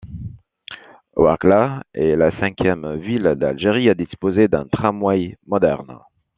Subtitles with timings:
[1.15, 5.99] Ouargla est la cinquième ville d'Algérie à disposer d'un tramway moderne.